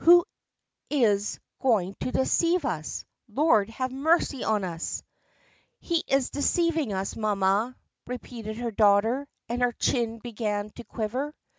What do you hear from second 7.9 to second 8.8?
repeated her